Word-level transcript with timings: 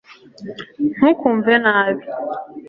ntukumve 0.95 1.53
nabi 1.65 2.05